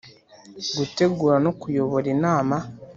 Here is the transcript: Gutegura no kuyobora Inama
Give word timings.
Gutegura 0.77 1.35
no 1.45 1.51
kuyobora 1.59 2.07
Inama 2.15 2.55